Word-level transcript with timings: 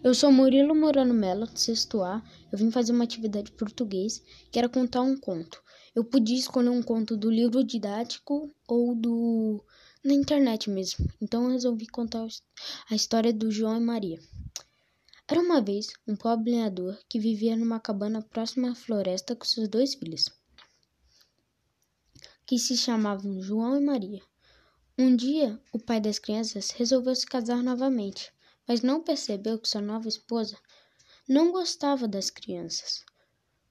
Eu 0.00 0.14
sou 0.14 0.30
Murilo 0.30 0.76
Morano 0.76 1.12
Mello, 1.12 1.48
sexto 1.56 2.02
A. 2.02 2.22
Eu 2.52 2.58
vim 2.58 2.70
fazer 2.70 2.92
uma 2.92 3.02
atividade 3.02 3.46
de 3.46 3.56
português, 3.56 4.22
que 4.48 4.56
era 4.56 4.68
contar 4.68 5.02
um 5.02 5.16
conto. 5.16 5.60
Eu 5.92 6.04
podia 6.04 6.38
escolher 6.38 6.68
um 6.68 6.80
conto 6.80 7.16
do 7.16 7.28
livro 7.28 7.64
didático 7.64 8.54
ou 8.68 8.94
do 8.94 9.60
na 10.04 10.14
internet 10.14 10.70
mesmo. 10.70 11.10
Então 11.20 11.46
eu 11.46 11.50
resolvi 11.50 11.88
contar 11.88 12.28
a 12.88 12.94
história 12.94 13.32
do 13.32 13.50
João 13.50 13.76
e 13.76 13.80
Maria. 13.80 14.20
Era 15.26 15.40
uma 15.40 15.60
vez 15.60 15.88
um 16.06 16.14
pobre 16.14 16.52
lenhador 16.52 16.96
que 17.08 17.18
vivia 17.18 17.56
numa 17.56 17.80
cabana 17.80 18.22
próxima 18.22 18.70
à 18.70 18.74
floresta 18.76 19.34
com 19.34 19.44
seus 19.44 19.66
dois 19.66 19.96
filhos, 19.96 20.30
que 22.46 22.56
se 22.56 22.76
chamavam 22.76 23.42
João 23.42 23.76
e 23.76 23.84
Maria. 23.84 24.22
Um 24.96 25.16
dia, 25.16 25.60
o 25.72 25.78
pai 25.78 26.00
das 26.00 26.20
crianças 26.20 26.70
resolveu 26.70 27.16
se 27.16 27.26
casar 27.26 27.64
novamente 27.64 28.32
mas 28.68 28.82
não 28.82 29.02
percebeu 29.02 29.58
que 29.58 29.68
sua 29.68 29.80
nova 29.80 30.06
esposa 30.06 30.58
não 31.26 31.50
gostava 31.50 32.06
das 32.06 32.28
crianças. 32.28 33.02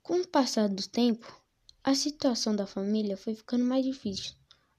Com 0.01 0.21
o 0.21 0.27
passar 0.27 0.67
do 0.67 0.87
tempo, 0.89 1.39
a 1.83 1.93
situação 1.93 2.55
da 2.55 2.65
família 2.65 3.15
foi 3.15 3.35
ficando 3.35 3.63
mais 3.63 3.85
difícil, 3.85 4.33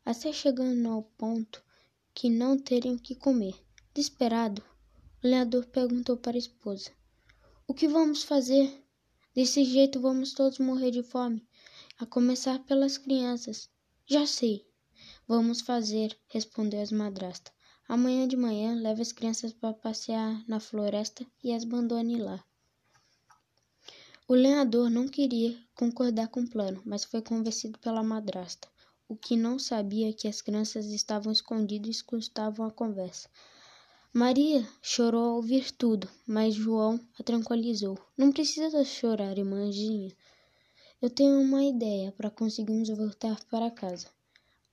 até 0.05 0.33
chegando 0.33 0.89
ao 0.89 1.05
ponto 1.05 1.63
que 2.13 2.29
não 2.29 2.59
teriam 2.59 2.97
o 2.97 3.01
que 3.01 3.15
comer. 3.15 3.55
Desesperado, 3.95 4.61
o 5.23 5.27
lenhador 5.27 5.67
perguntou 5.67 6.17
para 6.17 6.37
a 6.37 6.39
esposa: 6.39 6.91
O 7.67 7.73
que 7.73 7.87
vamos 7.87 8.25
fazer? 8.25 8.85
Desse 9.35 9.65
jeito 9.65 10.01
vamos 10.01 10.33
todos 10.33 10.59
morrer 10.59 10.91
de 10.91 11.03
fome, 11.03 11.47
a 11.97 12.05
começar 12.05 12.59
pelas 12.65 12.99
crianças. 12.99 13.71
Já 14.05 14.27
sei. 14.27 14.67
Vamos 15.29 15.61
fazer, 15.61 16.19
respondeu 16.27 16.83
a 16.83 16.95
madrasta. 16.95 17.53
Amanhã 17.89 18.29
de 18.29 18.37
manhã, 18.37 18.75
leve 18.75 19.01
as 19.01 19.13
crianças 19.13 19.51
para 19.51 19.73
passear 19.73 20.45
na 20.47 20.61
floresta 20.61 21.27
e 21.43 21.55
as 21.55 21.63
abandone 21.63 22.19
lá. 22.19 22.45
O 24.29 24.35
lenhador 24.35 24.91
não 24.91 25.09
queria 25.09 25.59
concordar 25.75 26.29
com 26.29 26.43
o 26.43 26.51
plano, 26.51 26.83
mas 26.85 27.05
foi 27.05 27.23
convencido 27.23 27.79
pela 27.79 28.03
madrasta, 28.03 28.69
o 29.09 29.17
que 29.17 29.37
não 29.37 29.59
sabia 29.59 30.13
que 30.13 30.29
as 30.29 30.43
crianças 30.43 30.85
estavam 30.85 31.33
escondidas 31.33 31.89
e 31.89 31.91
escutavam 31.93 32.67
a 32.67 32.71
conversa. 32.71 33.27
Maria 34.13 34.69
chorou 34.83 35.25
ao 35.25 35.37
ouvir 35.37 35.71
tudo, 35.73 36.11
mas 36.27 36.55
João 36.55 37.01
a 37.19 37.23
tranquilizou. 37.23 37.99
Não 38.19 38.31
precisa 38.31 38.85
chorar, 38.85 39.39
irmãzinha. 39.39 40.15
Eu 41.01 41.09
tenho 41.09 41.41
uma 41.41 41.65
ideia 41.65 42.13
para 42.13 42.31
conseguirmos 42.31 42.91
voltar 42.91 43.43
para 43.45 43.71
casa. 43.71 44.09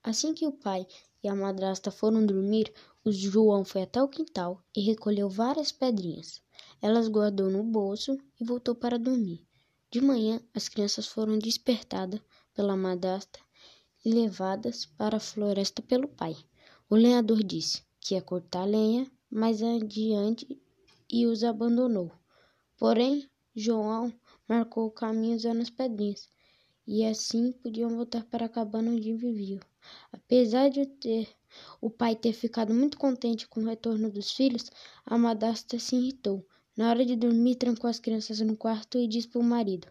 Assim 0.03 0.33
que 0.33 0.45
o 0.45 0.51
pai 0.51 0.85
e 1.23 1.29
a 1.29 1.35
madrasta 1.35 1.91
foram 1.91 2.25
dormir, 2.25 2.73
o 3.05 3.11
João 3.11 3.63
foi 3.63 3.83
até 3.83 4.01
o 4.01 4.07
quintal 4.07 4.65
e 4.75 4.81
recolheu 4.81 5.29
várias 5.29 5.71
pedrinhas. 5.71 6.41
Elas 6.81 7.07
guardou 7.07 7.51
no 7.51 7.63
bolso 7.63 8.17
e 8.41 8.43
voltou 8.43 8.73
para 8.73 8.97
dormir. 8.97 9.45
De 9.91 10.01
manhã, 10.01 10.41
as 10.55 10.67
crianças 10.67 11.05
foram 11.05 11.37
despertadas 11.37 12.19
pela 12.55 12.75
madrasta 12.75 13.39
e 14.03 14.09
levadas 14.11 14.87
para 14.87 15.17
a 15.17 15.19
floresta 15.19 15.83
pelo 15.83 16.07
pai. 16.07 16.35
O 16.89 16.95
lenhador 16.95 17.43
disse 17.43 17.83
que 17.99 18.15
ia 18.15 18.23
cortar 18.23 18.65
lenha 18.65 19.09
mais 19.29 19.61
adiante 19.61 20.59
e 21.07 21.27
os 21.27 21.43
abandonou. 21.43 22.11
Porém, 22.75 23.29
João 23.55 24.11
marcou 24.49 24.87
o 24.87 24.91
caminho 24.91 25.35
usando 25.35 25.61
as 25.61 25.69
pedrinhas 25.69 26.27
e 26.87 27.05
assim 27.05 27.51
podiam 27.51 27.95
voltar 27.95 28.23
para 28.25 28.47
a 28.47 28.49
cabana 28.49 28.89
onde 28.91 29.13
viviam. 29.13 29.59
Apesar 30.11 30.69
de 30.69 30.87
ter 30.87 31.29
o 31.81 31.89
pai 31.89 32.15
ter 32.15 32.33
ficado 32.33 32.73
muito 32.73 32.97
contente 32.97 33.47
com 33.47 33.61
o 33.61 33.65
retorno 33.65 34.09
dos 34.09 34.31
filhos, 34.31 34.69
a 35.05 35.17
madrasta 35.17 35.77
se 35.79 35.95
irritou. 35.95 36.45
Na 36.75 36.89
hora 36.89 37.05
de 37.05 37.15
dormir, 37.15 37.55
trancou 37.55 37.89
as 37.89 37.99
crianças 37.99 38.39
no 38.41 38.57
quarto 38.57 38.97
e 38.97 39.07
disse 39.07 39.27
para 39.27 39.39
o 39.39 39.43
marido: 39.43 39.87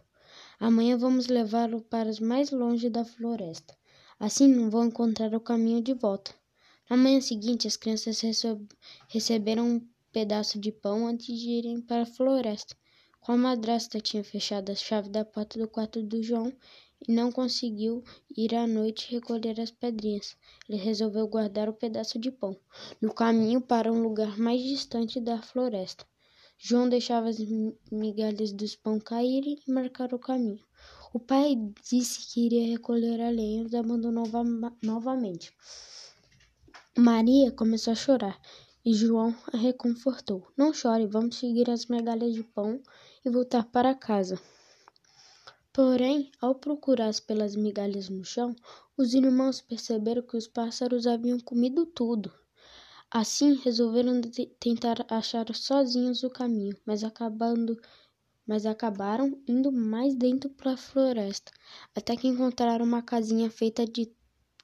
Amanhã 0.59 0.97
vamos 0.97 1.27
levá-lo 1.27 1.81
para 1.81 2.11
mais 2.21 2.51
longe 2.51 2.89
da 2.89 3.03
floresta. 3.03 3.75
Assim 4.19 4.47
não 4.47 4.69
vão 4.69 4.85
encontrar 4.85 5.33
o 5.33 5.39
caminho 5.39 5.81
de 5.81 5.93
volta. 5.93 6.33
Na 6.89 6.95
manhã 6.95 7.19
seguinte, 7.19 7.67
as 7.67 7.75
crianças 7.75 8.21
receberam 9.09 9.67
um 9.67 9.87
pedaço 10.11 10.59
de 10.59 10.71
pão 10.71 11.07
antes 11.07 11.37
de 11.39 11.49
irem 11.49 11.81
para 11.81 12.03
a 12.03 12.05
floresta. 12.05 12.75
Como 13.19 13.39
a 13.39 13.49
madrasta 13.49 13.99
tinha 13.99 14.23
fechado 14.23 14.71
a 14.71 14.75
chave 14.75 15.09
da 15.09 15.25
porta 15.25 15.57
do 15.57 15.67
quarto 15.67 16.03
do 16.03 16.21
João, 16.21 16.53
e 17.07 17.11
não 17.11 17.31
conseguiu 17.31 18.03
ir 18.35 18.55
à 18.55 18.65
noite 18.65 19.11
recolher 19.11 19.59
as 19.59 19.71
pedrinhas. 19.71 20.35
Ele 20.67 20.77
resolveu 20.77 21.27
guardar 21.27 21.69
o 21.69 21.73
pedaço 21.73 22.19
de 22.19 22.31
pão 22.31 22.57
no 23.01 23.13
caminho 23.13 23.61
para 23.61 23.91
um 23.91 24.01
lugar 24.01 24.37
mais 24.37 24.61
distante 24.61 25.19
da 25.19 25.41
floresta. 25.41 26.05
João 26.57 26.87
deixava 26.87 27.29
as 27.29 27.37
migalhas 27.91 28.51
dos 28.51 28.75
pão 28.75 28.99
caírem 28.99 29.59
e 29.67 29.71
marcar 29.71 30.13
o 30.13 30.19
caminho. 30.19 30.63
O 31.13 31.19
pai 31.19 31.55
disse 31.89 32.27
que 32.27 32.45
iria 32.45 32.71
recolher 32.71 33.21
a 33.21 33.29
lenha 33.29 33.63
e 33.63 33.65
os 33.65 33.73
abandonou 33.73 34.25
novamente. 34.81 35.53
Maria 36.97 37.51
começou 37.51 37.91
a 37.91 37.95
chorar 37.95 38.39
e 38.85 38.93
João 38.93 39.35
a 39.51 39.57
reconfortou. 39.57 40.47
Não 40.55 40.73
chore, 40.73 41.07
vamos 41.07 41.37
seguir 41.37 41.69
as 41.69 41.87
migalhas 41.87 42.33
de 42.33 42.43
pão 42.43 42.81
e 43.23 43.29
voltar 43.29 43.65
para 43.65 43.95
casa. 43.95 44.39
Porém, 45.75 46.31
ao 46.39 46.55
procurar 46.55 47.13
pelas 47.27 47.53
migalhas 47.53 48.07
no 48.07 48.23
chão, 48.23 48.55
os 48.95 49.13
irmãos 49.13 49.59
perceberam 49.59 50.21
que 50.21 50.37
os 50.37 50.47
pássaros 50.47 51.05
haviam 51.05 51.37
comido 51.37 51.85
tudo. 51.85 52.31
Assim, 53.11 53.55
resolveram 53.55 54.21
tentar 54.57 55.05
achar 55.09 55.53
sozinhos 55.53 56.23
o 56.23 56.29
caminho, 56.29 56.77
mas 56.85 57.03
acabando 57.03 57.77
mas 58.47 58.65
acabaram 58.65 59.37
indo 59.45 59.69
mais 59.69 60.15
dentro 60.15 60.49
para 60.49 60.71
a 60.71 60.77
floresta, 60.77 61.51
até 61.93 62.15
que 62.15 62.29
encontraram 62.29 62.85
uma 62.85 63.01
casinha 63.01 63.49
feita 63.49 63.85
de 63.85 64.09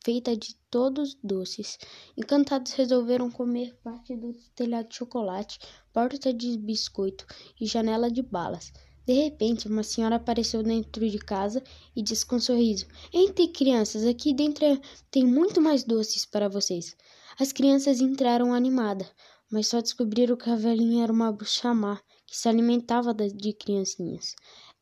feita 0.05 0.37
de 0.37 0.55
todos 0.69 1.17
doces. 1.21 1.77
Encantados 2.15 2.71
resolveram 2.71 3.29
comer 3.29 3.75
parte 3.83 4.15
do 4.15 4.31
telhado 4.55 4.87
de 4.87 4.95
chocolate, 4.95 5.59
porta 5.91 6.33
de 6.33 6.57
biscoito 6.57 7.25
e 7.59 7.65
janela 7.65 8.09
de 8.09 8.21
balas. 8.21 8.71
De 9.11 9.23
repente, 9.23 9.67
uma 9.67 9.83
senhora 9.83 10.15
apareceu 10.15 10.63
dentro 10.63 11.09
de 11.09 11.19
casa 11.19 11.61
e 11.93 12.01
disse 12.01 12.25
com 12.25 12.37
um 12.37 12.39
sorriso: 12.39 12.85
Entre 13.11 13.49
crianças, 13.49 14.05
aqui 14.05 14.33
dentro 14.33 14.65
tem 15.11 15.25
muito 15.25 15.59
mais 15.59 15.83
doces 15.83 16.25
para 16.25 16.47
vocês. 16.47 16.95
As 17.37 17.51
crianças 17.51 17.99
entraram 17.99 18.53
animadas, 18.53 19.11
mas 19.51 19.67
só 19.67 19.81
descobriram 19.81 20.37
que 20.37 20.49
a 20.49 20.55
velhinha 20.55 21.03
era 21.03 21.11
uma 21.11 21.29
bruxa 21.29 21.73
má 21.73 21.99
que 22.25 22.37
se 22.37 22.47
alimentava 22.47 23.13
de 23.13 23.51
criancinhas. 23.51 24.33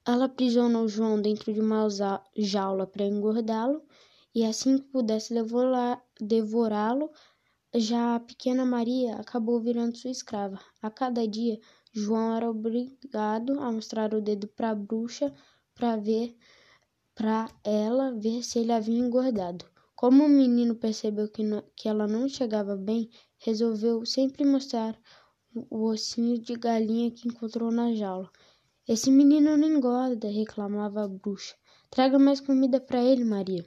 Ela 0.05 0.25
aprisionou 0.25 0.87
João 0.87 1.19
dentro 1.19 1.51
de 1.51 1.59
uma 1.59 1.87
jaula 2.37 2.85
para 2.85 3.05
engordá-lo 3.05 3.81
e 4.35 4.45
assim 4.45 4.77
que 4.77 4.89
pudesse 4.89 5.33
devorá-lo, 6.21 7.09
já 7.75 8.13
a 8.13 8.19
pequena 8.19 8.63
Maria 8.63 9.15
acabou 9.15 9.59
virando 9.59 9.97
sua 9.97 10.11
escrava. 10.11 10.59
A 10.83 10.91
cada 10.91 11.27
dia, 11.27 11.59
João 11.91 12.35
era 12.35 12.49
obrigado 12.49 13.59
a 13.59 13.71
mostrar 13.71 14.13
o 14.13 14.21
dedo 14.21 14.47
para 14.47 14.69
a 14.69 14.75
bruxa 14.75 15.33
para 15.73 15.95
ver 15.95 16.35
para 17.15 17.49
ela 17.65 18.11
ver 18.11 18.43
se 18.43 18.59
ele 18.59 18.71
havia 18.71 18.97
engordado. 18.97 19.65
Como 19.93 20.23
o 20.23 20.29
menino 20.29 20.75
percebeu 20.75 21.27
que, 21.27 21.43
não, 21.43 21.61
que 21.75 21.89
ela 21.89 22.07
não 22.07 22.29
chegava 22.29 22.77
bem, 22.77 23.09
resolveu 23.37 24.05
sempre 24.05 24.45
mostrar 24.45 24.97
o 25.69 25.83
ossinho 25.83 26.39
de 26.39 26.55
galinha 26.55 27.11
que 27.11 27.27
encontrou 27.27 27.71
na 27.71 27.93
jaula. 27.93 28.31
Esse 28.87 29.11
menino 29.11 29.57
não 29.57 29.67
engorda, 29.67 30.29
reclamava 30.29 31.03
a 31.03 31.07
bruxa. 31.09 31.55
Traga 31.89 32.17
mais 32.17 32.39
comida 32.39 32.79
para 32.79 33.03
ele, 33.03 33.25
Maria. 33.25 33.65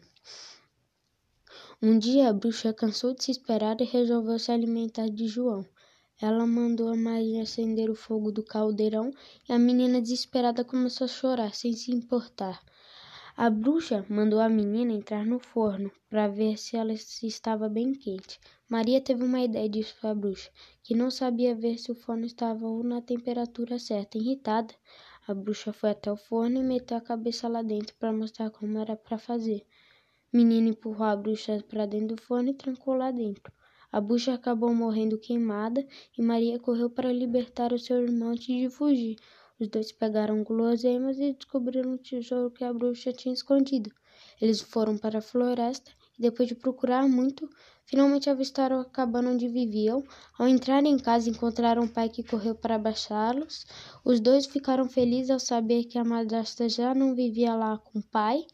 Um 1.82 1.98
dia 1.98 2.30
a 2.30 2.32
bruxa 2.32 2.72
cansou 2.72 3.14
de 3.14 3.24
se 3.24 3.32
esperar 3.32 3.80
e 3.80 3.84
resolveu 3.84 4.38
se 4.38 4.50
alimentar 4.50 5.08
de 5.10 5.26
João. 5.26 5.66
Ela 6.22 6.46
mandou 6.46 6.88
a 6.88 6.96
Maria 6.96 7.42
acender 7.42 7.90
o 7.90 7.96
fogo 7.96 8.30
do 8.30 8.44
caldeirão 8.44 9.10
e 9.48 9.52
a 9.52 9.58
menina 9.58 10.00
desesperada 10.00 10.64
começou 10.64 11.06
a 11.06 11.08
chorar, 11.08 11.52
sem 11.52 11.72
se 11.72 11.90
importar. 11.90 12.62
A 13.36 13.50
bruxa 13.50 14.06
mandou 14.08 14.38
a 14.38 14.48
menina 14.48 14.92
entrar 14.92 15.26
no 15.26 15.40
forno 15.40 15.90
para 16.08 16.28
ver 16.28 16.56
se 16.58 16.76
ela 16.76 16.92
estava 16.92 17.68
bem 17.68 17.92
quente. 17.92 18.38
Maria 18.68 19.00
teve 19.00 19.24
uma 19.24 19.40
ideia 19.40 19.68
disse 19.68 19.94
para 19.94 20.10
a 20.10 20.14
bruxa, 20.14 20.48
que 20.84 20.94
não 20.94 21.10
sabia 21.10 21.56
ver 21.56 21.76
se 21.76 21.90
o 21.90 21.94
forno 21.96 22.24
estava 22.24 22.66
na 22.84 23.02
temperatura 23.02 23.76
certa. 23.80 24.16
Irritada, 24.16 24.72
a 25.26 25.34
bruxa 25.34 25.72
foi 25.72 25.90
até 25.90 26.12
o 26.12 26.16
forno 26.16 26.60
e 26.60 26.62
meteu 26.62 26.98
a 26.98 27.00
cabeça 27.00 27.48
lá 27.48 27.62
dentro 27.62 27.96
para 27.96 28.12
mostrar 28.12 28.48
como 28.50 28.78
era 28.78 28.94
para 28.94 29.18
fazer. 29.18 29.66
Menina 30.32 30.68
empurrou 30.68 31.08
a 31.08 31.16
bruxa 31.16 31.64
para 31.68 31.84
dentro 31.84 32.14
do 32.14 32.22
forno 32.22 32.50
e 32.50 32.54
trancou 32.54 32.94
lá 32.94 33.10
dentro. 33.10 33.52
A 33.92 34.00
bruxa 34.00 34.32
acabou 34.32 34.74
morrendo 34.74 35.18
queimada 35.18 35.86
e 36.16 36.22
Maria 36.22 36.58
correu 36.58 36.88
para 36.88 37.12
libertar 37.12 37.74
o 37.74 37.78
seu 37.78 38.02
irmão 38.02 38.30
antes 38.30 38.46
de 38.46 38.70
fugir. 38.70 39.16
Os 39.60 39.68
dois 39.68 39.92
pegaram 39.92 40.42
guloseimas 40.42 41.18
e 41.18 41.34
descobriram 41.34 41.92
o 41.92 41.98
tesouro 41.98 42.50
que 42.50 42.64
a 42.64 42.72
bruxa 42.72 43.12
tinha 43.12 43.34
escondido. 43.34 43.92
Eles 44.40 44.62
foram 44.62 44.96
para 44.96 45.18
a 45.18 45.22
floresta 45.22 45.90
e 46.18 46.22
depois 46.22 46.48
de 46.48 46.54
procurar 46.54 47.06
muito, 47.06 47.48
finalmente 47.84 48.30
avistaram 48.30 48.80
a 48.80 48.84
cabana 48.84 49.30
onde 49.30 49.46
viviam. 49.46 50.02
Ao 50.38 50.48
entrar 50.48 50.82
em 50.84 50.98
casa, 50.98 51.28
encontraram 51.28 51.84
o 51.84 51.88
pai 51.88 52.08
que 52.08 52.22
correu 52.22 52.54
para 52.54 52.76
abraçá-los. 52.76 53.66
Os 54.04 54.20
dois 54.20 54.46
ficaram 54.46 54.88
felizes 54.88 55.30
ao 55.30 55.38
saber 55.38 55.84
que 55.84 55.98
a 55.98 56.04
madrasta 56.04 56.68
já 56.68 56.94
não 56.94 57.14
vivia 57.14 57.54
lá 57.54 57.76
com 57.76 57.98
o 57.98 58.02
pai. 58.02 58.46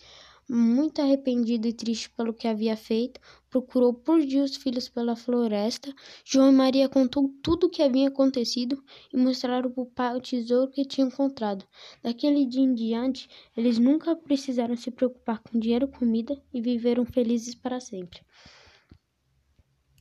Muito 0.50 1.02
arrependido 1.02 1.68
e 1.68 1.74
triste 1.74 2.08
pelo 2.08 2.32
que 2.32 2.48
havia 2.48 2.74
feito, 2.74 3.20
procurou 3.50 3.92
por 3.92 4.18
dia 4.24 4.42
os 4.42 4.56
filhos 4.56 4.88
pela 4.88 5.14
floresta. 5.14 5.94
João 6.24 6.50
e 6.50 6.54
Maria 6.54 6.88
contou 6.88 7.28
tudo 7.42 7.66
o 7.66 7.70
que 7.70 7.82
havia 7.82 8.08
acontecido 8.08 8.82
e 9.12 9.16
mostraram 9.18 9.70
para 9.70 9.82
o 9.82 9.86
pai 9.86 10.16
o 10.16 10.20
tesouro 10.22 10.70
que 10.70 10.86
tinham 10.86 11.08
encontrado. 11.08 11.66
Daquele 12.02 12.46
dia 12.46 12.62
em 12.62 12.74
diante, 12.74 13.28
eles 13.54 13.78
nunca 13.78 14.16
precisaram 14.16 14.74
se 14.74 14.90
preocupar 14.90 15.42
com 15.42 15.58
dinheiro, 15.58 15.86
comida 15.86 16.42
e 16.50 16.62
viveram 16.62 17.04
felizes 17.04 17.54
para 17.54 17.78
sempre. 17.78 18.20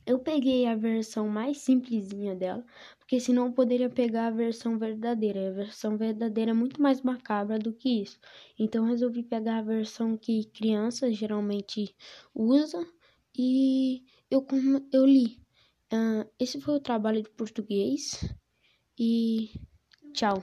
Eu 0.08 0.18
peguei 0.18 0.64
a 0.66 0.74
versão 0.74 1.28
mais 1.28 1.58
simplesinha 1.58 2.34
dela, 2.34 2.64
porque 2.98 3.20
senão 3.20 3.48
eu 3.48 3.52
poderia 3.52 3.90
pegar 3.90 4.28
a 4.28 4.30
versão 4.30 4.78
verdadeira. 4.78 5.48
A 5.48 5.52
versão 5.52 5.98
verdadeira 5.98 6.52
é 6.52 6.54
muito 6.54 6.80
mais 6.80 7.02
macabra 7.02 7.58
do 7.58 7.74
que 7.74 8.00
isso. 8.00 8.18
Então 8.58 8.86
resolvi 8.86 9.22
pegar 9.22 9.58
a 9.58 9.62
versão 9.62 10.16
que 10.16 10.46
crianças 10.46 11.14
geralmente 11.14 11.94
usam 12.34 12.86
e 13.36 14.02
eu, 14.30 14.46
eu 14.94 15.04
li. 15.04 15.38
Uh, 15.92 16.26
esse 16.40 16.58
foi 16.58 16.76
o 16.76 16.80
trabalho 16.80 17.22
de 17.22 17.28
português 17.28 18.24
e 18.98 19.50
tchau. 20.14 20.42